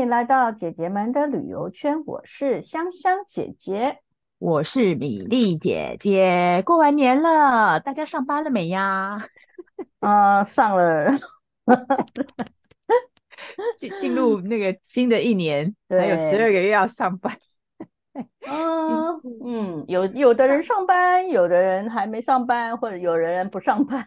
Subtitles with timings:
[0.00, 2.02] 迎来到姐姐们的旅游圈。
[2.06, 3.98] 我是香香姐姐，
[4.38, 6.62] 我是米粒姐姐。
[6.64, 9.22] 过完年了，大家上班了没呀？
[10.00, 11.10] 啊、呃，上了。
[13.76, 17.36] 进进入那个新的一年，还有十二个月要上班。
[18.48, 24.06] 嗯嗯，有有的人上班，有的人还没上班，或者有人不上班。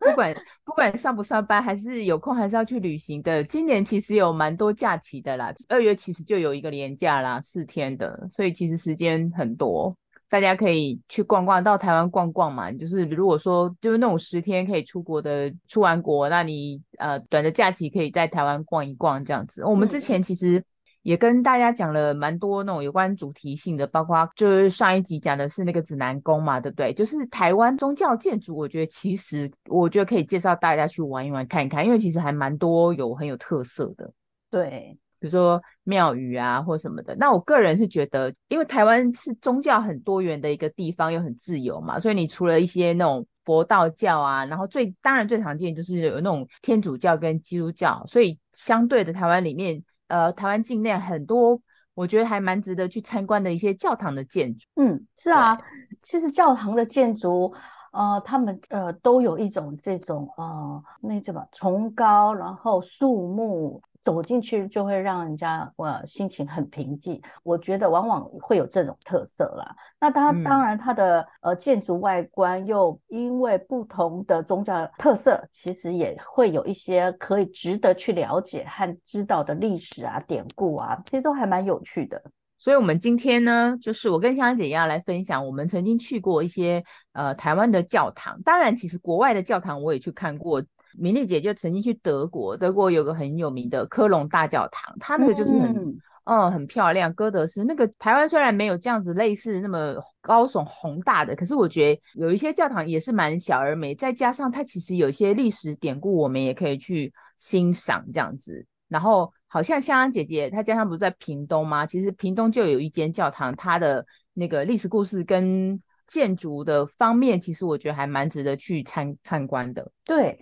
[0.00, 0.34] 不管
[0.64, 3.44] 不管上不上班，还是有空还是要去旅行的。
[3.44, 9.94] 今年其实有蛮多假期的啦，二月其实就有一个连假啦，四天的，所以其实时间很多，
[10.28, 12.72] 大家可以去逛逛，到台湾逛逛嘛。
[12.72, 19.64] 就是如果说就是那种十天可以出国的，出完国，那你呃短的假期可以在台湾逛一逛这样子。
[19.64, 20.62] 我们之前其实。
[21.02, 26.92] 也跟大家讲了蛮多那种有关主题性的，包括就是上一集讲的是那个指南宫嘛，对不对？
[26.92, 34.12] 就是台湾宗教建筑，我觉得其实我觉得可以介绍大家去玩一玩看一看，因为其实还蛮多有很有特色的，
[34.50, 37.14] 对，比如说庙宇啊或什么的。
[37.16, 49.82] 那我个人是觉得，因为台湾是宗教很多元的一个地方，又很自由嘛，所以你除了一些那种佛道教啊，然后最当然最常见就是有那种天主教跟基督教，所以相对的台湾里面。
[50.10, 51.58] 呃，台湾境内很多，
[51.94, 54.66] 我觉得还蛮值得去参观的一些教堂的建筑。
[54.76, 55.58] 嗯，是啊，
[56.02, 57.54] 其实教堂的建筑，
[57.92, 63.82] 呃，他们呃都有一种这种呃那什么崇高，然后肃穆。
[64.02, 69.76] 走进去就会让人家呃心情很平静，我觉得往往会有这种特色啦。
[70.00, 82.22] 那它当然它的呃建筑外观又因为不同的宗教特色，其实也会有一些可以值得去了解和知道的历史啊、典故啊，其实都还蛮有趣的。
[82.56, 86.82] 所以，我们今天呢，就是我跟香香姐要来分享我们曾经去过一些
[87.12, 88.40] 呃台湾的教堂。
[88.42, 90.62] 当然，其实国外的教堂我也去看过。
[90.98, 97.12] 米粒姐就曾经去德国，德国有个很有名的科隆大教堂，它那个就是很嗯，嗯很漂亮。
[97.14, 108.66] 哥德式那个台湾虽然没有这样子类似那么高耸宏大的，可是我觉得有一些教堂也是蛮小而美，再加上它其实有一些历史典故，我们也可以去欣赏这样子。
[108.88, 111.86] 然后好像香香姐姐她家乡不是在屏东吗？
[111.86, 115.80] 其实屏东就有一间教堂，它的那个历史故事跟。
[116.10, 119.88] 建筑的方面，其实我觉得还蛮值得去参参观的。
[120.04, 120.36] 对，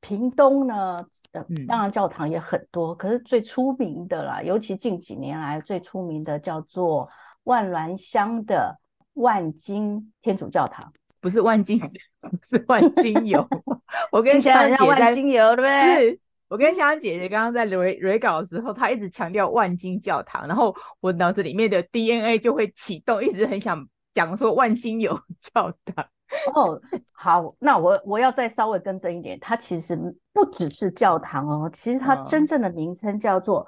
[0.00, 7.06] 屏东呢，呃，当然教堂也很多，嗯，可是最出名的啦，尤其近几年来最出名的叫做
[7.44, 8.80] 万峦乡的
[9.12, 11.78] 万金天主教堂，不是万金，
[12.42, 13.46] 是万金油。
[14.10, 16.20] 我跟香香姐姐万金油对不对？
[16.48, 23.86] 我跟香香姐姐刚刚在蕊蕊稿的时候，她一直强调万金教堂，然后我脑子里面的 DNA 就会启动，一直很想。
[24.12, 26.06] 讲说万金油教堂
[26.54, 26.80] 哦，
[27.12, 29.96] 好，那我我要再稍微更正一点，它其实
[30.32, 33.66] 不只是教堂哦，其实它真正的名称叫做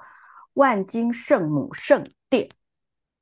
[0.53, 2.49] 万金圣母圣殿，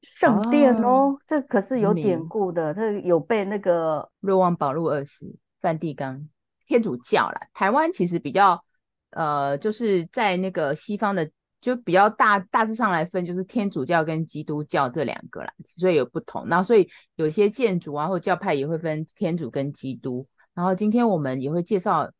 [0.02, 6.28] 圣殿哦，哦，这可是有典故的，这有被那个若望保禄二世梵蒂冈
[6.68, 8.64] 天主教啦，台湾其实比较
[9.12, 11.30] 呃，就是在那个西方的。
[11.62, 16.48] 就比较大，大致上来分，就是天主教跟基督教这两个啦，所以有不同。
[16.48, 20.28] 然后，所以有些建筑啊或教派也会分天主跟基督。
[20.54, 22.12] 然后，今天我们也会介绍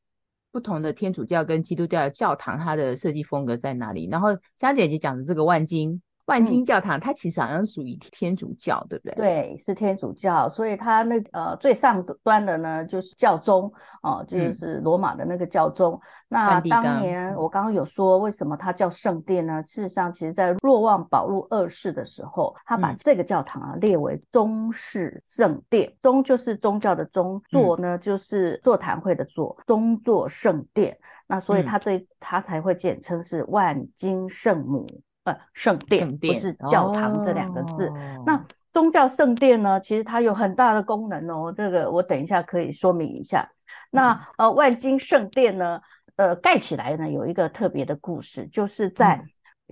[0.52, 4.08] 不同的天主教跟基督教的教堂，它的设计风格在哪里。
[4.10, 6.02] 然后，香姐姐讲的这个万金。
[6.32, 9.16] 万金教堂，它其实好像属于天主教，嗯，对不对？
[9.16, 16.02] 对，是天主教，所以它那呃最上端的呢就是教宗哦，呃，就是罗马的那个教宗，嗯。
[16.30, 19.62] 那当年我刚刚有说为什么它叫圣殿呢？
[19.64, 30.98] 事实上，其实在若望保禄二世的时候，他把这个教堂啊列为宗室圣殿，宗就是宗教的宗，座呢就是座谈会的座，宗座圣殿。
[31.28, 34.88] 那所以它这它才会简称是万金圣母。
[35.24, 37.88] 呃，圣殿，不是教堂这两个字。
[37.88, 38.24] 哦。
[38.26, 39.80] 那宗教圣殿呢？
[39.80, 41.54] 其实它有很大的功能哦。
[41.56, 43.52] 这个我等一下可以说明一下。
[43.92, 45.82] 那呃，万金圣殿呢，
[46.16, 49.24] 呃，盖起来呢有一个特别的故事，就是在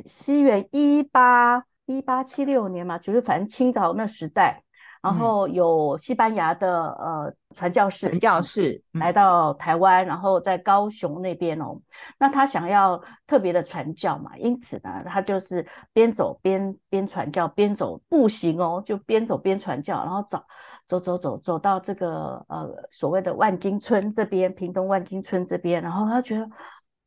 [0.06, 4.64] 西元一八一八七六年嘛，就是反正清朝那时代。
[5.02, 11.80] 然后有西班牙的呃传教士，传教士来到台湾，然后在高雄那边哦，
[12.18, 20.44] 那他想要特别的传教嘛，因此呢，他就是边走边边传教，边走步行哦，就边走边传教，然后走
[20.88, 26.50] 走走走走到这个呃所谓的万金村这边，屏东万金村这边，然后他觉得。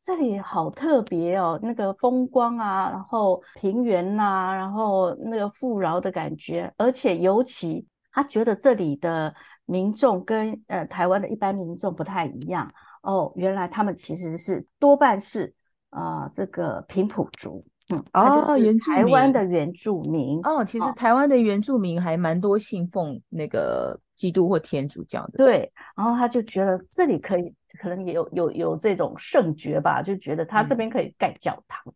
[0.05, 9.33] 这里好特别哦，那个风光啊，然后平原呐、啊，然后那个富饶的感觉，而且尤其他觉得这里的
[9.65, 12.69] 民众跟呃台湾的一般民众不太一样。
[13.01, 15.53] 哦，原来他们其实是多半是
[15.89, 23.97] 啊、呃、这个平埔族，嗯哦，原住民，台湾的原住民哦，其实台湾的原住民还蛮多信奉那个。
[24.15, 31.93] 基督或天主教的，对，然后他就觉得这里可以，可能也有有有这种圣觉吧，就觉得他这边可以盖教堂，嗯、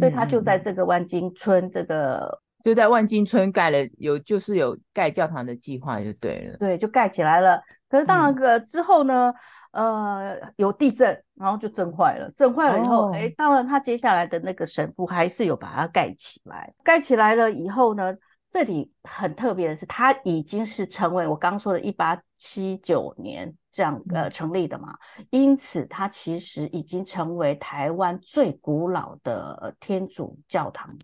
[0.00, 7.62] 所以他就在这个万金村，这个就在万金村盖了有，就是有盖教堂的计划，就对了，对，就盖起来了。
[7.88, 9.32] 可是当然个之后呢，
[9.70, 18.16] 嗯、呃，有地震，然后就震坏了，震坏了以后，哎、哦，当然他接下来的那个神父还是有把它盖起来，盖起来了以后呢。
[18.50, 24.96] 这里很特别的是，它已经是成为我刚刚说的1879年这样呃成立的嘛，
[25.30, 30.98] 因此它其实已经成为台湾最古老的天主教堂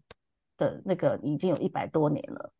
[0.58, 2.50] 的那个，已经有一百多年了。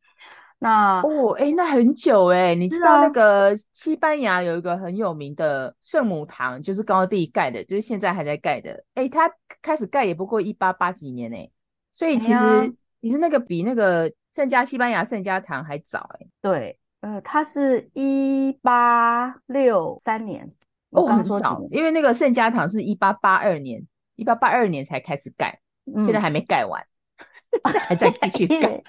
[0.61, 8.85] 那哦，哎，那很久哎，你知道那个西班牙有一个很有名的圣母堂，就是高地盖的，就是现在还在盖的。
[8.95, 9.29] 哎，它
[9.61, 11.51] 开始盖也不过一八八几年哎，
[11.93, 14.13] 所以其实你是那个比那个。
[14.37, 20.53] 圣家西班牙圣家堂还早哎、欸，对，呃，它是一八六三年，
[20.91, 23.83] 我刚说早，因为那个圣家堂是一八八二年，
[24.15, 26.85] 一八八二年才开始盖，嗯、现在还没盖完，
[27.89, 28.83] 还在继续盖。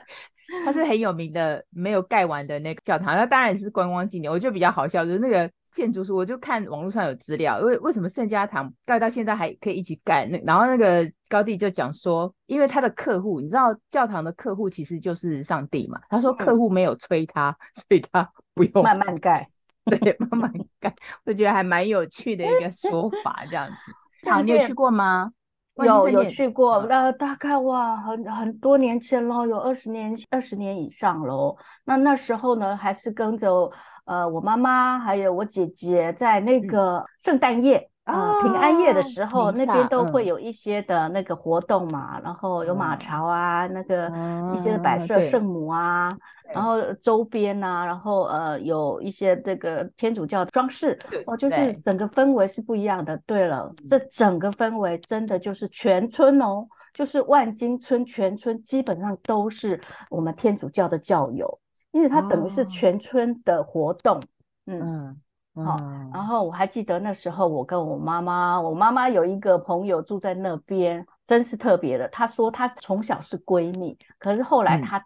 [0.66, 4.30] 它是很有名的，没有盖完的那个教堂，那当然是观光景点。
[4.30, 5.50] 我觉得比较好笑，就是那个。
[5.78, 10.26] 建筑师，我就看网络上有资料，因为为什么圣家堂盖到现在还可以一起盖？
[10.26, 16.02] 那然后那个高地就讲说，因为他的客户，你知道教堂的客户其实就是上帝嘛。
[16.10, 19.48] 他说客户没有催他，嗯、所以他不用慢慢盖，
[19.86, 20.92] 对，慢慢盖。
[21.26, 23.76] 我觉得还蛮有趣的一个说法，这样子。
[24.32, 25.32] 好，你有去过吗？
[25.76, 31.56] 有有去过，那大概哇，很很多年前喽，有二十年二十年以上喽。
[31.86, 33.72] 那那时候呢，还是跟着。
[34.08, 44.10] 呃，我妈妈还有我姐姐在那个圣诞夜啊、平安夜的时候，那边都会有一些的那个活动嘛，嗯、然后有马槽啊，嗯、那个
[44.56, 46.18] 一些的摆设圣母啊，
[46.54, 53.20] 然后周边啊，然后呃有一些这个天主教装饰，哦，就是整个氛围是不一样的。
[53.26, 61.60] 对了，这整个氛围真的就是全村哦，就是万金村全村基本上都是我们天主教的教友。
[61.92, 64.24] 因为它等于是全村的活动，哦、
[64.66, 65.22] 嗯，
[65.56, 65.78] 嗯好，
[66.14, 71.06] 然后我还记得那时候我跟我妈妈，我妈妈有一个朋友住在那边。
[71.28, 72.08] 真是特别的。
[72.08, 75.04] 她说她从小是闺蜜，可是后来她、嗯、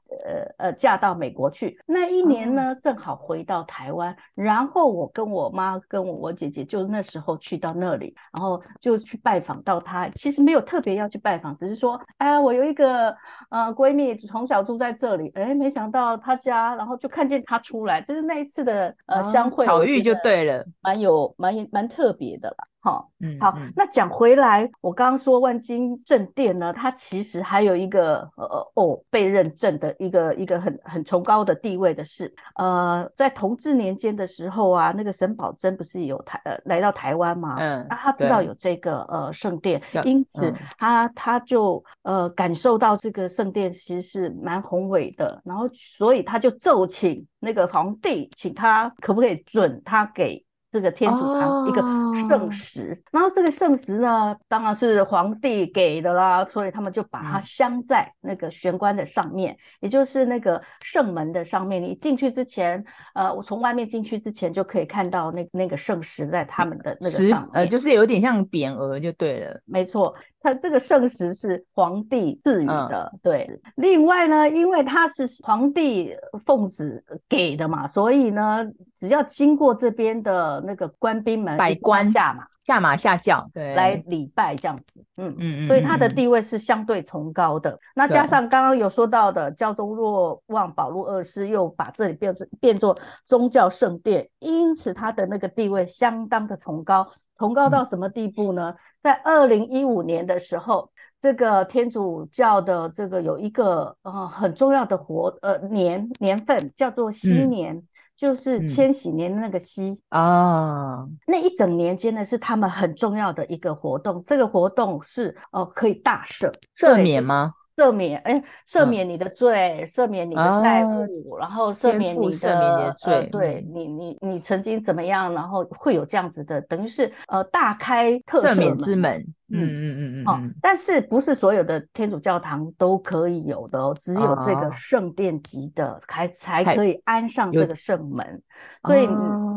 [0.58, 1.78] 呃呃嫁到美国去。
[1.86, 10.08] 那一年呢，正好回到台湾，然后我跟我妈跟我我姐姐就那时候去到那里，然后就去拜访到她。
[10.10, 13.10] 其实没有特别要去拜访，只是说，哎，我有一个
[13.50, 22.68] 呃闺蜜从小住在这里，哎，没想到她家，然后就看见她出来，就是那一次的呃相会，巧遇就对了，蛮有蛮蛮特别的啦。
[22.84, 50.44] 好，嗯，好，那讲回来，我刚刚说万金圣殿呢，它其实还有一个呃哦被认证的一个一个很很崇高的地位的是，呃，在同治年间的时候啊，那个沈葆桢不是有台呃来到台湾嘛，嗯，那他知道有这个呃圣殿，因此他他就呃感受到这个圣殿其实是蛮宏伟的，然后所以他就奏请那个皇帝，请他可不可以准他给。
[50.72, 51.82] 这个天主堂一个
[52.30, 61.82] 圣石，哦、然后这个圣石呢，当然是皇帝给的啦，所以他们就把它镶在那个玄关的上面，嗯、也就是那个圣门的上面。
[61.82, 70.16] 你进去之前，呃，我从外面进去之前就可以看到那那个圣石在他们的那个上面，呃，就是有点像匾额就对了，没错。
[70.44, 73.60] 它这个圣石是皇帝赐予的，嗯、对。
[73.76, 78.66] 另外呢，因为它是皇帝奉旨给的嘛，所以呢，
[79.02, 84.84] 只要经过这边的那个官兵们，百官下马下马下轿，对，来礼拜这样子，
[85.18, 87.72] 嗯嗯嗯，所以他的地位是相对崇高的。
[87.72, 97.12] 嗯、那加上刚刚有说到的，教宗若望保禄二世又把这里变成变作宗教圣殿，因此他的那个地位相当的崇高。
[97.40, 98.76] 崇高到什么地步呢？
[99.02, 107.78] 在二零一五年的时候，这个天主教的这个有一个呃很重要的活呃年年份叫做禧年。
[107.78, 107.88] 嗯
[108.22, 111.10] 就是千禧年的那个西啊，嗯 oh.
[111.26, 114.24] 那一整年间呢，是他们很重要的一个活动。
[114.24, 117.52] 这个活动是哦、呃，可以大赦赦免吗？
[117.82, 129.20] 赦免，哎，赦免你的罪，赦免你的债务，然后赦免你的罪，对你，你，你曾经怎么样，然后会有这样子的，等于是呃大开特赦赦免之门，
[129.50, 129.82] 嗯嗯。
[129.98, 138.42] 嗯嗯，好，但是不是所有的天主教堂都可以有的哦，只有这个圣殿级的才才可以安上这个圣门，
[138.84, 139.08] 所以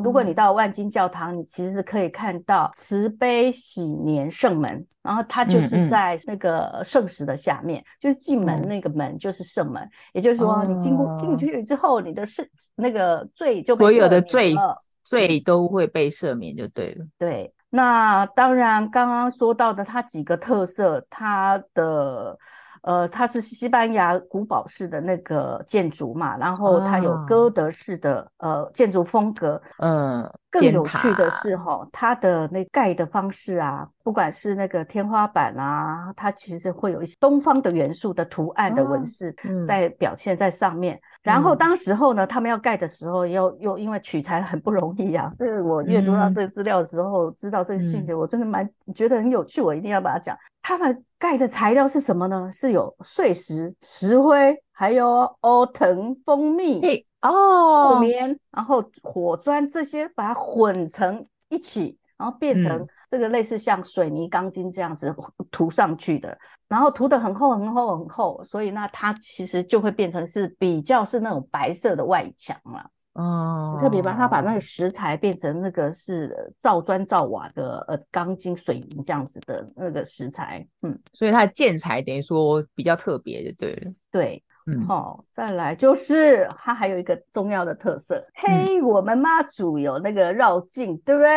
[0.05, 4.87] 如果你到万金教堂，你其实是可以看到慈悲喜年圣门。
[5.03, 14.55] 然后它就是在那个圣石的下面，嗯嗯，就是进门那个门就是圣门，嗯、也就是说你经过进去之后，你的是那个罪就所有的罪
[15.03, 17.05] 罪都会被赦免就对了。
[17.19, 22.39] 对，那当然刚刚说到的它几个特色，它的。
[22.85, 29.61] 呃，它是西班牙古堡式的那个建筑嘛，然后它有哥德式的、啊、呃建筑风格。
[29.79, 39.35] 嗯，更有趣的是哈，它的那盖的方式啊，不管是那个天花板啊，它其实会有一些东方的元素的图案的纹饰
[39.67, 40.95] 在表现在上面。
[40.95, 45.33] 啊嗯、然后当时候呢，他们要盖的时候，又又因为取材很不容易啊。
[45.39, 50.37] 这是我阅读到这个资料的时候，嗯、知道这个细节，我真的蛮觉得很有趣，我一定要把它讲。
[50.67, 52.51] 他们盖的材料是什么呢？
[52.51, 56.81] 是有碎石、石灰，还有欧藤、蜂蜜
[57.21, 65.15] 哦、木棉，然后火砖这些，把它混成一起，然后变成这个类似像水泥钢筋这样子
[65.51, 72.91] 涂上去的，然后涂的很厚、很厚、很厚，所以那它其实就会变成是比较是那种白色的外墙了。
[73.15, 83.93] 哦，特别把它把那个石材变成那个是造砖造瓦的呃钢筋水泥这样子的那个石材，嗯，所以它的建材等于说比较特别，就对了。
[84.11, 91.29] 对，嗯，好、哦，再来就是它还有一个重要的特色，嗯、嘿，我们妈祖有那个绕境，对不对？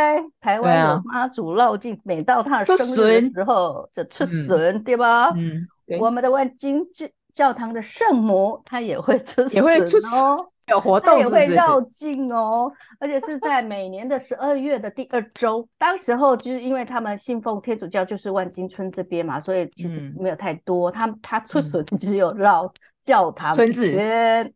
[0.42, 4.48] 台湾有妈祖绕境，每到他的生日的时候就出巡，
[4.84, 5.32] 对吧？
[5.36, 5.68] 嗯，
[6.00, 10.50] 我们的万金教教堂的圣母，她也会出巡，也会出巡哦。
[10.68, 11.20] 有活动？
[11.20, 15.68] 也会绕境哦，而且是在每年的十二月的第二周。
[15.78, 20.92] 当时候就是因为他们信奉天主教，就是万金村这边嘛，所以其实没有太多。
[20.92, 22.72] 嗯、他他出巡只有绕
[23.02, 23.84] 教堂村子。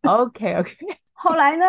[0.04, 0.76] OK OK。
[1.14, 1.66] 后来呢？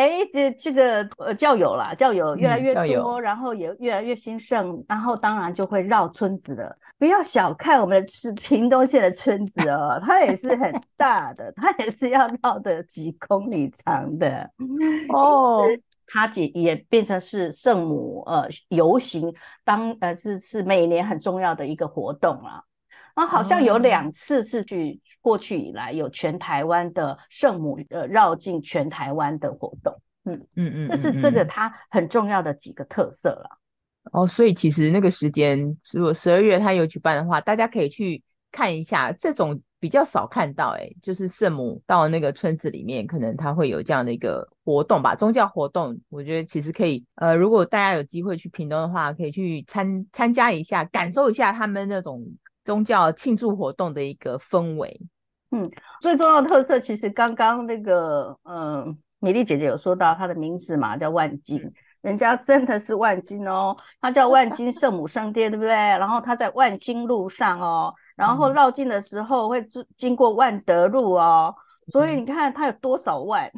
[0.00, 6.74] 哎，这这个呃教友啦，教友越来越多，嗯、然后也越来越兴盛，然后当然就会绕村子了。
[6.98, 14.50] 不要小看我们的是屏东县的村子哦，它也是很 大的，它也是要绕的几公里长的
[15.12, 15.66] 哦。
[16.12, 19.32] 它也也变成是圣母呃游行，
[19.64, 22.50] 当呃是是每年很重要的一个活动了。
[22.50, 22.62] 啊，
[23.26, 33.58] 好像有两次是去过去以来有全台湾的圣母呃绕境全台湾的活动，嗯嗯嗯，这是这个它很重要的几个特色了。
[34.12, 35.58] 哦，所以其实那个时间
[35.92, 39.12] 如果十二月它有举办的话，大家可以去看一下。
[39.12, 45.98] 这种比较少看到，哎，就是圣母到那个村子里面，可能它会有这样的一个活动吧，宗教活动。
[46.08, 52.24] 我觉得其实可以，呃，如果大家有机会去屏东的话，可以去参参加一下，感受一下他们那种。
[52.70, 55.00] 宗教庆祝活动的一个氛围，
[55.50, 55.68] 嗯，
[56.00, 61.72] 最重要的特色其实刚刚那个，嗯，米莉姐姐有说到她的名字嘛，叫万金，嗯、
[62.02, 65.72] 人家真的是万金哦，她叫万金圣母圣殿，对不对？
[65.72, 71.52] 然后她在万金路上哦，然后绕境的时候会经过万德路哦，
[71.88, 73.50] 嗯、所以你看它有多少万。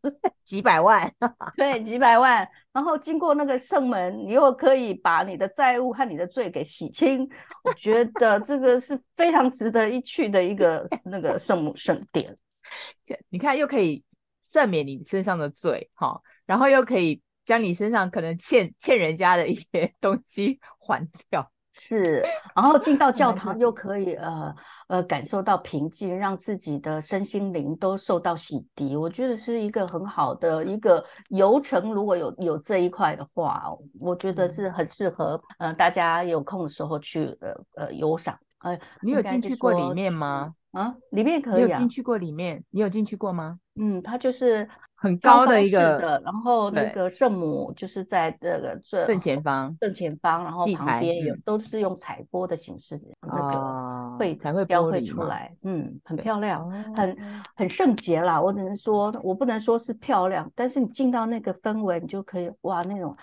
[0.44, 1.12] 几百万，
[1.56, 2.48] 对，几百万。
[2.72, 7.28] 然后经过那个圣门，你又可以把你的债务和你的罪给洗清。
[7.64, 12.36] 我觉得这个是非常值得一去的一个那个圣母圣殿。
[13.28, 14.02] 你看，又可以
[14.42, 21.51] 赦免你身上的罪，哈，然后又可以将你身上可能欠欠人家的一些东西还掉。
[21.74, 22.22] 是，
[22.54, 24.54] 然后进到教堂又可以呃
[24.88, 28.98] 呃感受到平静，让自己的身心灵都受到洗涤。
[29.00, 31.92] 我觉得是一个很好的一个游程。
[31.92, 33.64] 如果有有这一块的话，
[33.98, 38.38] 我觉得是很适合呃大家有空的时候去呃呃游赏。
[38.58, 40.54] 呃，你有进去过里面吗？
[40.72, 41.64] 啊，里面可以啊。
[41.64, 42.62] 你有进去过里面？
[42.70, 43.58] 你有进去过吗？
[43.80, 44.68] 嗯，它就是。
[45.02, 57.16] 很高的一个，然后那个圣母就是在这个正正前方，正前方，然后旁边有都是用彩波的形式，那个会才会标绘出来，嗯，很漂亮，很
[57.56, 58.40] 很圣洁啦。
[58.40, 63.16] 我只能说，我不能说是漂亮，但是你进到那个氛围，你就可以哇，那种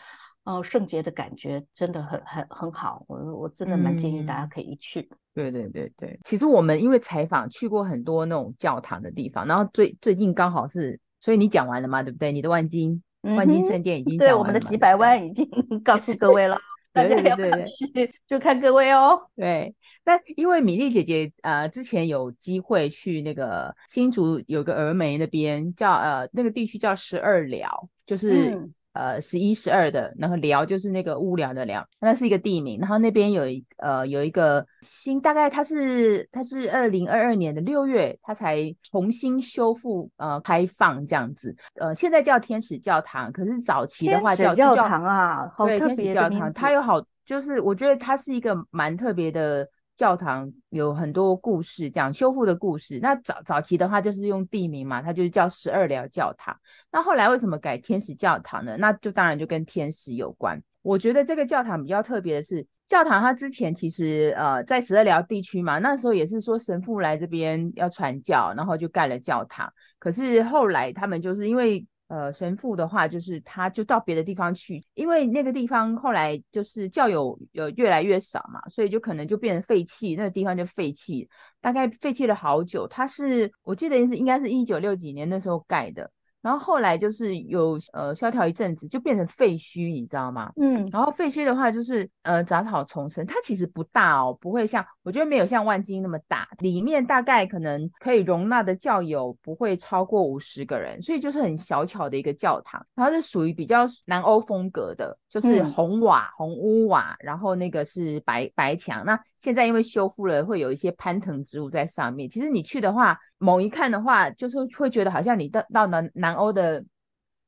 [0.44, 3.06] 呃圣洁的感觉，真的很很很好。
[3.08, 5.08] 我我真的蛮建议大家可以一去。
[5.12, 5.18] 嗯。
[5.36, 12.04] 对对对对，其实我们因为采访去过很多那种教堂的地方，然后最最近刚好是，所以你讲完了嘛？
[12.04, 12.32] 对不对？
[12.32, 15.48] 你的万金、嗯、万金圣殿已经讲完了，对，我们的几百万已经
[15.84, 16.58] 告诉各位了。
[16.92, 19.22] 大家要不要去，就看各位哦。
[19.38, 32.80] 对，那因为米粒姐姐呃之前有机会去那个新竹有个峨眉那边叫呃那个地区叫十二寮，就是、嗯、呃十一十二的，然后寮就是那个无聊的寮，那是一个地名。
[32.80, 41.56] 然后那边有一呃有一个新，大概它是它是二零二二年的六月，它才重新修复呃开放这样子。
[41.76, 49.68] 呃，现在叫天使教堂，可是早期的话叫教堂啊，叫好特别的教堂，它有好，就是我觉得它是一个蛮特别的
[50.00, 53.00] 教堂，有很多故事讲修复的故事。
[53.02, 56.58] 那早早期的话就是用地名嘛，它就是叫十二寮教堂。
[56.90, 58.78] 那后来为什么改天使教堂呢？
[58.78, 60.58] 那就当然就跟天使有关。
[60.84, 69.70] 我觉得这个教堂比较特别的是，教堂它之前其实呃在十二寮地区嘛，那时候也是说神父来这边要传教，然后就盖了教堂。
[70.00, 81.30] 可是后来他们就是因为呃神父的话，就是他就到别的地方去，因为那个地方后来就是教友呃越来越少嘛，所以就可能就变成废弃，那个地方就废弃，
[81.62, 82.86] 大概废弃了好久。
[82.88, 86.12] 他是我记得是应该是一九六几年那时候盖的。
[86.42, 90.52] 然后后来就是有呃萧条一阵子，就变成废墟，你知道吗？
[90.56, 109.04] 嗯，然后废墟的话就是呃杂草丛生，它其实不大哦，不会像我觉得没有像万金那么大，里面大概可能可以容纳的教友不会超过五十个人，所以就是很小巧的一个教堂，它是属于比较南欧风格的，就是红瓦、嗯、红屋瓦，然后那个是白白墙。
[109.06, 112.30] 那现在因为修复了，会有一些攀藤植物在上面。
[112.30, 116.84] 其实你去的话，猛一看的话，就是会觉得好像你到到南南欧的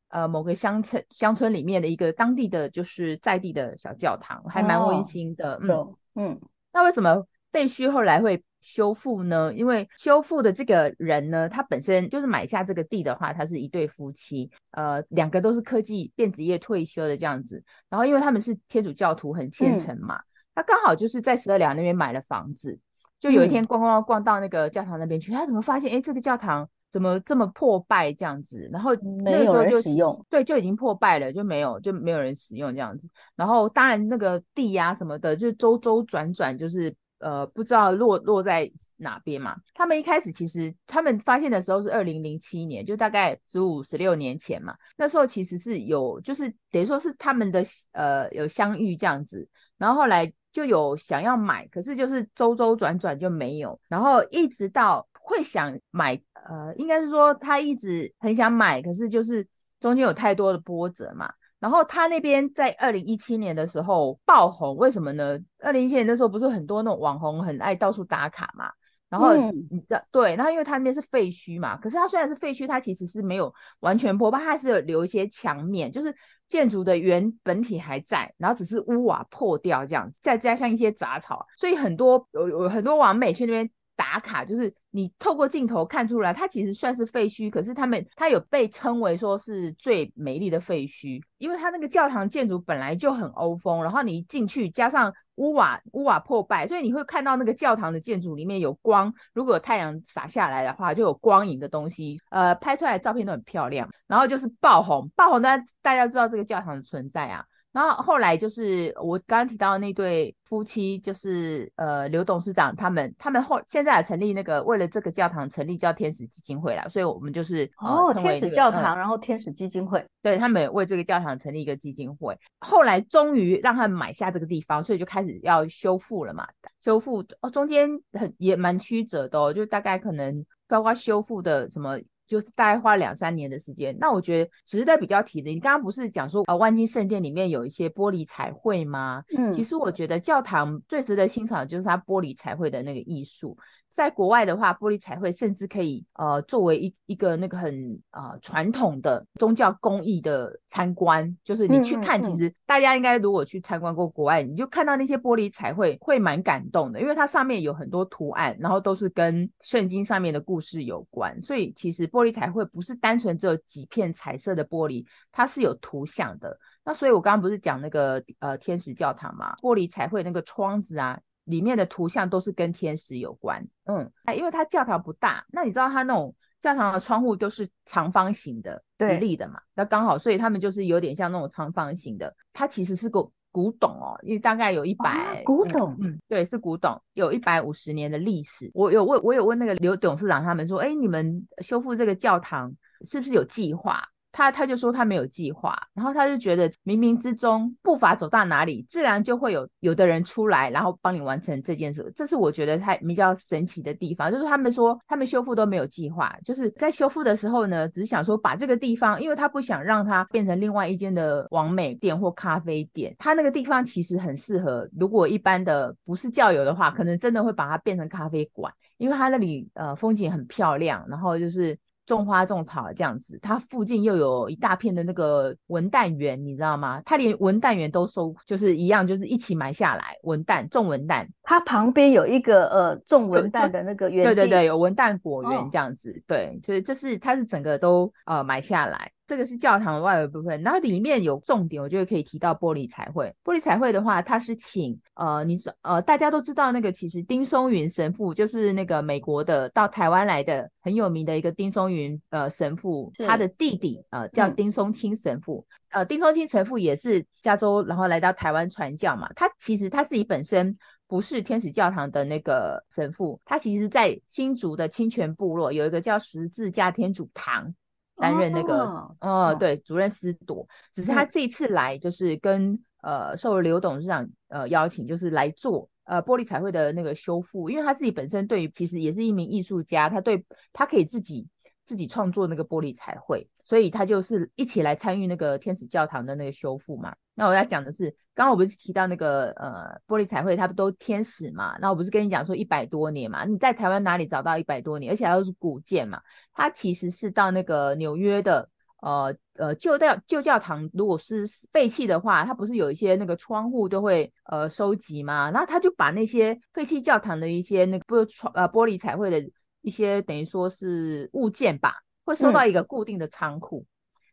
[0.07, 5.55] 呃某个乡村乡村里面的一个当地的就是在地的小教堂，还蛮温馨的。
[5.69, 6.41] 哦、嗯嗯。
[6.73, 9.53] 那为什么废墟后来会修复呢？
[9.53, 17.61] 因为修复的这个人呢，他本身就是买下这个地的话，他是一对夫妻，呃，两个都是科技电子业退休的这样子。
[17.89, 20.21] 然后因为他们是天主教徒，很虔诚嘛，
[20.55, 22.79] 他、嗯、刚好就是在十二寮那边买了房子。
[23.19, 28.67] 就有一天逛逛逛到那个教堂那边去，嗯、他怎么发现，哎，这个教堂怎么这么破败这样子？
[28.73, 33.07] 然后那个时候就使用，对，就已经破败了，就没有就没有人使用这样子。
[33.35, 39.55] 然后当然那个地呀、啊、什么的，就周周转转，就是呃不知道落落在哪边嘛。
[39.75, 44.73] 他们一开始其实他们发现的时候是二零零七年，就大概十五十六年前嘛。
[44.97, 50.33] 那时候其实是有，就是等于说是他们的呃有相遇这样子，然后后来。
[50.53, 59.47] 就有想要买，可是就是周周转转就没有，然后一直到会想买，呃，应该是说他一直很想买，可是就是
[59.79, 61.31] 中间有太多的波折嘛。
[61.59, 65.39] 然后他那边在二零一七年的时候爆红，为什么呢？
[65.59, 68.69] 二零一七年那时候不是很多那种网红很爱到处打卡嘛？
[69.09, 76.13] 然后你知道、嗯、对，然后因为他那边是废墟嘛，可是他虽然是废墟，它其实是没有完全破败，它还是有留一些墙面，就是。
[76.51, 83.69] 建筑的原本体还在，然后只是屋瓦破掉这样子，再加上一些杂草，所以很多有有很多网美去那边
[84.01, 95.13] 打卡，就是你透过镜头看出来，它其实算是废墟，可是他们它有被称为说是最美丽的废墟，因为它那个教堂建筑本来就很欧风，然后你一进去加上。
[95.35, 102.19] 屋瓦屋瓦破败，所以你会看到那个教堂的建筑里面有光，如果有太阳洒下来的话，就有光影的东西。
[102.29, 103.89] 呃，拍出来的照片都很漂亮。
[104.05, 105.49] 然后就是爆红，爆红呢，
[105.81, 107.43] 大家知道这个教堂的存在啊。
[107.71, 126.45] 然后后来就是我刚刚提到的那对夫妻，就是呃刘董事长他们，他们后现在也成立那个为了这个教堂成立叫天使基金会了，所以我们就是、呃、哦、那个、天使教堂，嗯、然后天使基金会，对他们为这个教堂成立一个基金会，后来终于让他们买下这个地方，所以就开始要修复了嘛，
[126.83, 131.97] 修复哦中间很也蛮曲折的哦，就大概可能包括修复的什么。
[132.31, 139.21] 就是大概花两三年的时间，那我觉得值得比较提的，你刚刚不是讲说呃万金圣殿里面有一些玻璃彩绘吗？
[139.37, 143.57] 嗯，其实我觉得教堂最值得欣赏的就是它玻璃彩绘的那个艺术。
[143.91, 166.57] 在国外的话，玻璃彩绘甚至可以呃作为一一个那个很呃传统的宗教工艺的参观，就是你去看，其实大家应该如果去参观过国外，你就看到那些玻璃彩绘会蛮感动的，因为它上面有很多图案，然后都是跟圣经上面的故事有关，所以其实玻璃彩绘不是单纯只有几片彩色的玻璃，它是有图像的。
[166.85, 171.19] 那所以我刚刚不是讲那个呃天使教堂嘛，玻璃彩绘那个窗子啊。
[171.45, 182.33] 里面的图像都是跟天使有关，嗯，因为它教堂不大，那你知道它那种教堂的窗户都是长方形的，直立的嘛，那刚好，所以他们就是有点像那种长方形的。
[182.53, 188.69] 它其实是个古董哦，因为大概有一百、啊、古董嗯，嗯，对，是古董，有一百五十年的历史。
[188.73, 194.01] 我有问，我有问那个刘董事长他们说，哎，你们修复这个教堂是不是有计划？
[194.31, 202.11] 他他就说他没有计划，然后他就觉得冥冥之中步伐走到哪里，自然就会有有的人出来，然后帮你完成这件事。
[202.15, 221.77] 这是我觉得他比较神奇的地方，就是他们说他们修复都没有计划，就是在修复的时候呢，只是想说把这个地方，因为他不想让它变成另外一间的网美店或咖啡店，他那个地方其实很适合，如果一般的不是教友的话，可能真的会把它变成咖啡馆，因为他那里呃风景很漂亮，然后就是。
[222.15, 227.01] 种花种草这样子，它附近又有一大片的那个文旦园，你知道吗？
[227.05, 231.25] 它连文旦园都收，就是一样，就是一起买下来文旦种文旦。
[231.43, 239.09] 它旁边有一个呃种文旦的那个园，对对对，有文旦果园这样子，哦、对，就是这是它是整个都呃买下来。
[239.25, 243.33] 这个是教堂的外围部分，然后里面有重点，我觉得可以提到玻璃彩绘。
[243.45, 259.31] 玻璃彩绘的话，它是请呃，你呃，大家都知道那个，其实丁松云神父就是那个美国的到台湾来的很有名的一个丁松云呃神父，他的弟弟呃叫丁松青神父，嗯、呃，丁松青神父也是加州，然后来到台湾传教嘛。
[259.35, 267.73] 他其实他自己本身不是天使教堂的那个神父，他其实在新竹的清泉部落有一个叫十字架天主堂。
[268.21, 281.47] 担任那个，哦，呃、对，主任司铎，只是他这一次来，就是跟、嗯、呃受刘董事长呃邀请，就是来做呃玻璃彩绘的那个修复，因为他自己本身对于其实也是一名艺术家，他对他可以自己
[281.85, 287.13] 自己创作那个玻璃彩绘，所以他就是一起来参与那个天使教堂的那个修复嘛。
[287.35, 288.15] 那我要讲的是。
[288.33, 291.77] 刚刚我不是提到那个呃玻璃彩绘，它不都天使嘛？
[291.81, 293.43] 那我不是跟你讲说一百多年嘛？
[293.43, 295.11] 你在台湾哪里找到一百多年？
[295.11, 296.21] 而且还是古建嘛？
[296.53, 298.69] 它其实是到那个纽约的
[299.01, 305.51] 呃呃旧教旧教堂，如果是废弃的话，它不是有一些那个窗户都会呃收集嘛？
[305.51, 309.45] 然后他就把那些废弃教堂的一些那个窗呃玻璃彩绘的
[309.81, 313.79] 一些等于说是物件吧，会收到一个固定的仓库。
[313.79, 313.87] 嗯、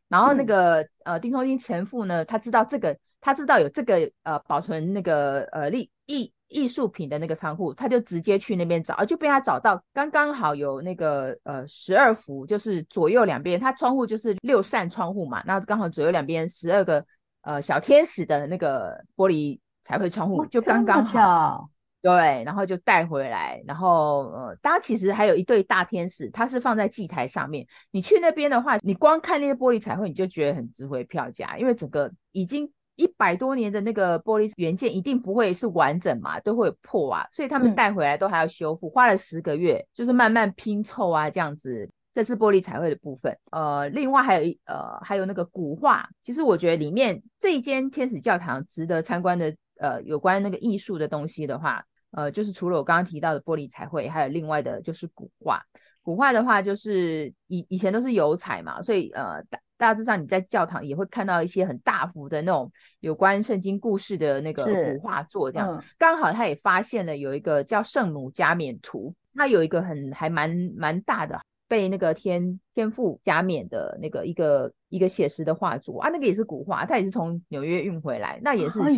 [0.09, 2.97] 然后那个呃丁松青神父呢，他知道这个。
[3.21, 17.05] 他知道有这个呃保存那个呃艺艺艺术品的那个仓库，他就直接去那边找，啊就被他找到，刚刚好有那个呃十二幅，就是左右两边，他窗户就是六扇窗户嘛，那刚好左右两边十二个
[17.43, 21.69] 呃小天使的那个玻璃彩绘窗户，就刚刚好，
[22.03, 32.71] 对，然后就带回来，然后呃，当然其实还有一对大天使，它是放在祭台上面，你去那边的话，你光看那些玻璃彩绘，你就觉得很值回票价，因为整个已经。
[33.01, 41.89] 一百多年的那个玻璃原件一定不会是完整嘛，都会有破啊，所以他们带回来都还要修复，嗯、花了十个月，就是慢慢拼凑啊这样子。
[42.13, 43.39] 这是玻璃彩绘的部分。
[43.53, 55.63] 呃，另外还有一呃还有那个古画，其实我觉得里面这一间天使教堂值得参观的，呃，有关那个艺术的东西的话，呃，就是除了我刚刚提到的玻璃彩绘，还有另外的就是古画。
[56.03, 71.39] 古画的话，就是以以前都是油彩嘛，所以呃大大致上你在教堂也会看到一些很大幅的那种有关圣经故事的那个古画作，这样、嗯、刚好他也发现了有一个叫圣母加冕图，它有一个很还蛮蛮大的
[71.69, 78.89] 被那个天天赋加冕的那个一个一个写实的画作啊，那个也是古画，它也是从纽约运回来，那也是、哎、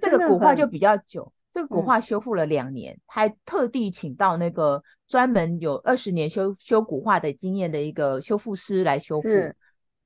[0.00, 1.30] 这个古画就比较久。
[1.52, 9.28] 这个古画修复了两年，嗯、还特地请到那个专门有二十年修修古画的经验的一个修复师来修复，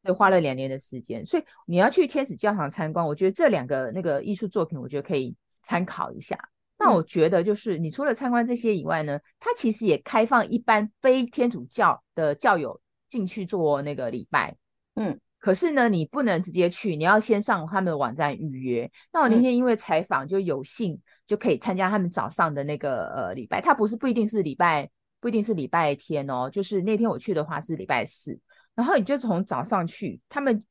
[0.03, 1.27] 对花了两年的时间。
[1.27, 6.39] 所以你要去天使教堂参观，我觉得这两个那个艺术作品，我觉得可以参考一下。
[6.79, 14.57] 那我觉得就是你除了参观这些以外呢，它其实也开放一般非天主教的教友进去做那个礼拜。
[14.95, 18.91] 嗯，可是呢，你不能直接去，你要先上他们的网站预约。
[19.13, 21.01] 那我那天因为采访就有幸。
[21.27, 24.87] 就可以参加他们早上的那个呃礼拜，它不是不一定是礼拜，
[25.21, 28.39] 不一定是礼拜天哦，就是那天我去的话是礼拜四，
[28.75, 30.63] 然后你就从早上去，他们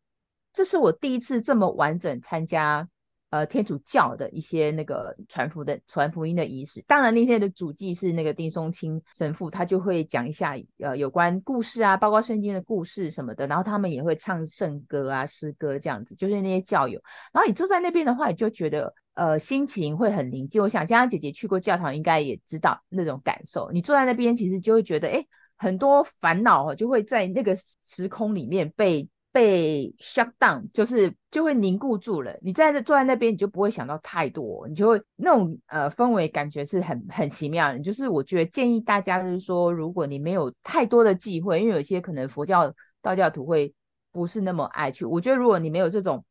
[0.54, 2.88] 这是我第一次这么完整参加
[3.34, 6.84] 呃天主教的一些那个传福的传福音的仪式。
[6.88, 17.02] 当然那天的主祭是那个丁松青神父，他就会讲一下呃有关故事啊，包括圣经的故事什么的，然后他们也会唱圣歌啊诗歌这样子，就是那些教友，
[17.34, 18.94] 然后你坐在那边的话，你就觉得。
[19.16, 20.60] 呃，心情会很宁静。
[20.60, 23.70] 我想，香香姐姐去过教堂，应该也知道那种感受。
[23.72, 25.24] 你坐在那边，其实就会觉得，哎，
[25.56, 32.34] 很多烦恼就会在那个时空里面被被 shut down，就是就会凝固住了。
[32.42, 37.80] 你在这坐在那边，你就不会想到太多，你就会那种呃氛围感觉是很很奇妙的。
[37.80, 43.74] 就是我觉得建议大家就是说，如果你没有太多的忌讳，因为有些可能佛教、道教徒会
[44.14, 45.04] 不是那么爱去。
[45.04, 46.24] 我觉得如果你没有这种。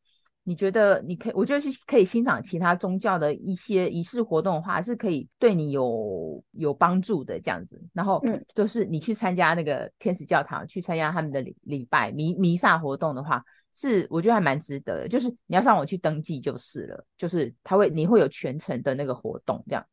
[0.45, 7.81] 你觉得你可以，我觉得是可以欣赏其他宗教的一些仪式活动的话，是可以对你有有帮助的这样子。
[7.93, 15.07] 然后，嗯，就是你去参加那个天使教堂，去参加他们的礼礼拜弥弥撒活动的话，是我觉得还蛮值得的。
[15.07, 19.85] 就是你要上网去登记就是了，就是他会你会有全程的那个活动这样。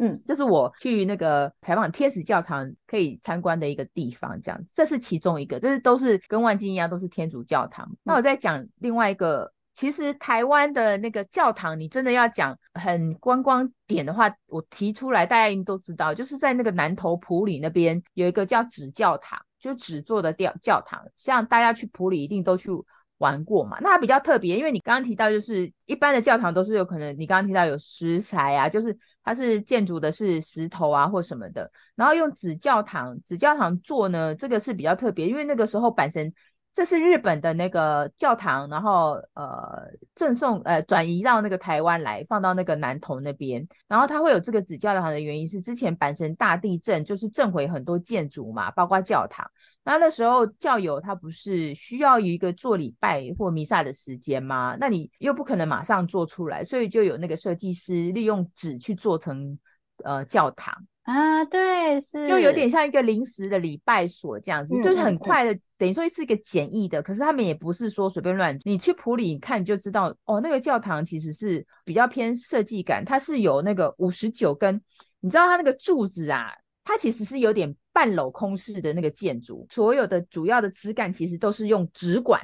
[0.00, 4.64] 嗯，这是我去那个采访天使教堂可以参观的一个地方，这样。
[4.72, 7.90] 这是其中一个，这是都是跟万金一样，都是天主教堂。
[8.04, 9.52] 那我再讲另外一个。
[9.78, 22.72] 其实台湾的那个教堂，你真的要讲很观光点的话，我提出来，大家一定都知道，就是在那个南投埔里那边有一个叫纸教堂，就纸做的教教堂，像大家去埔里一定都去
[23.18, 23.78] 玩过嘛。
[23.80, 36.34] 那它比较特别，因为你刚刚提到，就是一般的教堂都是有可能，你刚刚提到有石材啊，就是它是建筑的是石头啊或什么的，然后用纸教堂，纸教堂做呢，这个是比较特别，因为那个时候阪神。
[36.72, 43.66] 这是日本的那个教堂，然后呃赠送呃转移到那个台湾来，放到那个南投那边。
[43.88, 49.44] 然后它会有这个纸教堂的原因是之前阪神大地震，就是震毁很多建筑嘛，包括教堂。
[49.82, 54.76] 那那时候教友他不是需要一个做礼拜或弥撒的时间吗？
[54.78, 59.58] 那你又不可能马上做出来，所以就有那个设计师利用纸去做成
[60.04, 60.86] 呃教堂。
[61.08, 67.02] 啊，对，是，又有点像一个临时的礼拜所这样子，嗯、就是很快的，嗯、等于说是一个简易的。
[67.02, 74.78] 可是他们也不是说随便乱，你去普里看你就知道，哦，那个教堂其实是比较偏设计感，它是有那个五十九根，
[75.20, 76.52] 你知道它那个柱子啊，
[76.84, 82.38] 它其实是有点半镂空式的那个建筑，所有的主要的枝干其实都是用纸管，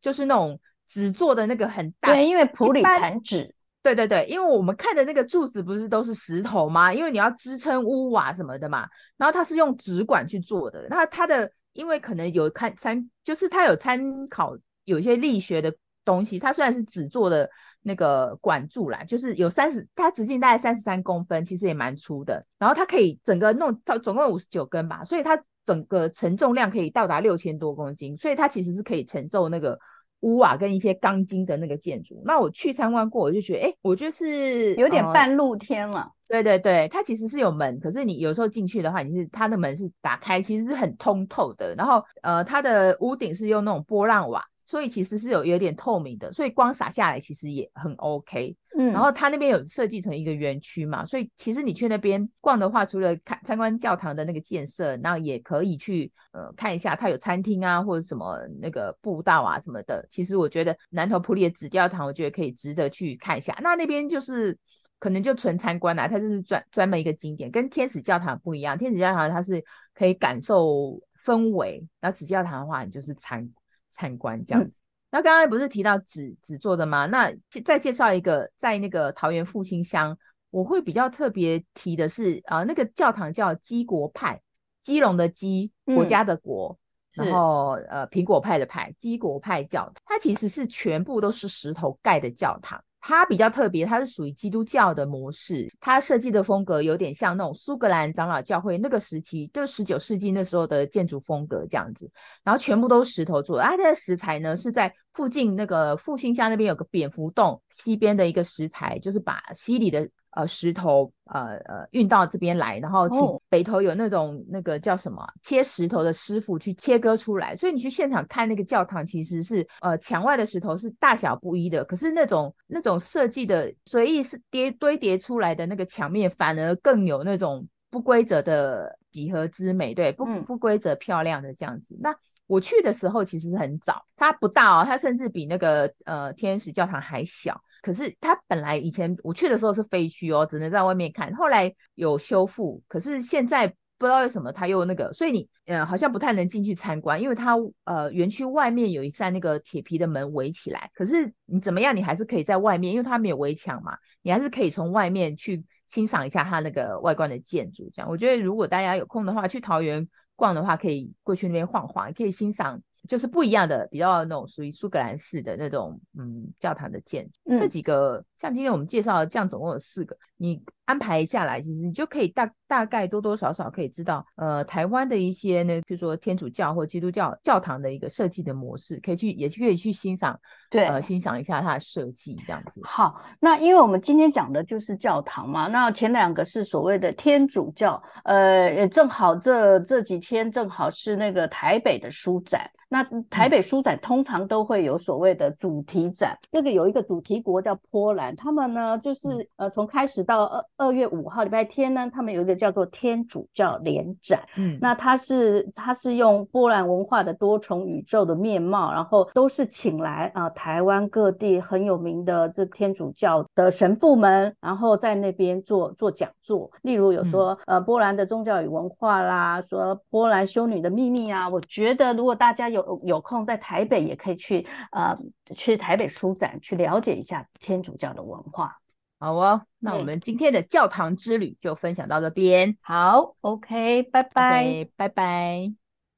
[0.00, 3.54] 就是那种纸做的那个很大，对，因为普里产纸。
[3.94, 6.92] 对对对，因为我们看的那个柱子不是都是石头吗？
[6.92, 8.86] 因为你要支撑屋瓦什么的嘛。
[9.16, 10.86] 然后它是用纸管去做的。
[10.90, 15.74] 那它的因为可能有看参，就是它有参考有一些力学的
[16.04, 16.38] 东西。
[16.38, 17.48] 它虽然是纸做的
[17.82, 22.44] 那个管柱啦，就是有三十，它直径大概三十三公分，其实也蛮粗的。
[22.58, 29.78] 然后它可以整个弄到总共有五十九根吧，所以它整个承重量可以到达六千多公斤，所以它其实是可以承受那个。
[30.20, 36.10] 屋瓦跟一些钢筋的那个建筑，那我去参观过，我就觉得，哎，我觉得是有点半露天了。
[36.26, 41.74] 对对对，它其实是有门，可是你有时候进去的话，你是它的门是打开，其实是很通透的。
[41.74, 44.44] 然后，呃，它的屋顶是用那种波浪瓦。
[44.68, 48.54] 所以其实是有有点透明的，所以光洒下来其实也很 OK。
[48.76, 60.06] 嗯，然后它那边有设计成一个园区嘛，所以其实你去那边逛的话，除了看参观教堂的那个建设，那也可以去呃看一下它有餐厅啊或者什么那个步道啊什么的。
[60.10, 63.58] 其实我觉得南投普里的紫教堂，我觉得可以值得去看一下。
[63.62, 64.54] 那那边就是
[64.98, 68.76] 可能就纯参观啦，它就是专专门一个景点，跟天使教堂不一样。
[68.76, 73.50] 天使教堂它是可以感受氛围，然后纸教堂的话，你就是参。
[73.98, 74.80] 参观这样子，
[75.10, 77.06] 那刚刚不是提到纸纸做的吗？
[77.06, 77.34] 那
[77.64, 80.16] 再介绍一个，在那个桃园复兴乡，
[80.50, 84.40] 我会比较特别提的是，啊、呃，那个教堂叫基国派，
[84.80, 86.78] 基隆的基，国家的国，
[87.16, 92.80] 嗯、然后呃苹果派的派，基国派教堂，它其实是全部都是石头盖的教堂。
[93.00, 102.10] 它比较特别，它是属于基督教的模式，它设计的风格有点像那种苏格兰长老教会那个时期，就是十九世纪那时候的建筑风格这样子，
[102.44, 110.08] 然后全部都是石头做的，它的石材呢是在附近那个复兴乡那边有个蝙蝠洞西边的一个石材，就是把溪里的。
[110.38, 131.96] 呃，石头呃呃运到这边来，然后请北头有那种那个叫什么切石头的师傅去切割出来，所以你去现场看那个教堂，其实是呃墙外的石头是大小不一的，可是那种那种设计的随意是叠堆叠出来的那个墙面，反而更有那种不规则的几何之美，对，不不规则漂亮的这样子。
[131.98, 132.14] 那
[132.46, 137.60] 我去的时候其实是很早，它不大哦，它甚至比那个呃天使教堂还小。
[137.82, 141.34] 可是它本来以前我去的时候是废墟哦，只能在外面看。
[141.34, 143.66] 后来有修复，可是现在
[143.98, 150.90] 不知道为什么它又那个，所以你呃好像不太能进去参观，因为它呃园区外面有一扇那个铁皮的门围起来。
[150.94, 157.90] 可是你怎么样，你还是可以在外面，因为它没有围墙嘛，你还是可以从外面去欣赏一下它那个外观的建筑。
[157.92, 167.32] 这样，我觉得如果大家有空的话，去桃园逛的话，可以过去那边晃晃，可以欣赏就是不一样的，比较那种属于苏格兰式的那种嗯教堂的建筑。
[167.46, 180.38] 嗯、这几个像今天我们介绍的，这样总共有四个，你安排下来，其实你就可以大大概多多少少可以知道，呃，台湾的一些呢，比如说天主教或基督教教堂的一个设计的模式，可以去也可以去欣赏，
[180.70, 182.80] 对，呃，欣赏一下它的设计这样子。
[182.84, 192.70] 好，那因为我们今天讲的就是教堂嘛，那前两个是所谓的天主教，呃，正好这这几天正好是那个台北的书展。
[192.88, 225.16] 那台北书展通常都会有所谓的主题展，这个有一个主题国叫波兰，他们呢就是呃从开始到二二月五号礼拜天呢，他们有一个叫做天主教联展，嗯，那它是它是用波兰文化的多重宇宙的面貌，然后都是请来啊、呃、台湾各地很有名的这天主教的神父们，然后在那边做做讲座，例如有说呃波兰的宗教与文化啦，说波兰修女的秘密啊，我觉得如果大家有有有空在台北也可以去呃
[225.56, 228.78] 去台北书展去了解一下天主教的文化。
[229.20, 232.76] 好哦，那我们今天的教堂之旅就分享到这边。
[232.80, 235.87] 好，OK，拜拜，拜拜。